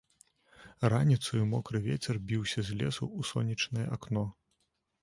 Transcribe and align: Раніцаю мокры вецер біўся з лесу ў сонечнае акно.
Раніцаю 0.93 1.41
мокры 1.51 1.83
вецер 1.85 2.15
біўся 2.33 2.59
з 2.71 2.79
лесу 2.81 3.05
ў 3.19 3.33
сонечнае 3.35 3.87
акно. 3.97 4.27